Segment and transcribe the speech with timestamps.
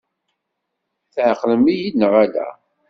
[1.13, 2.47] Tɛeqlem-iyi-d neɣ ala?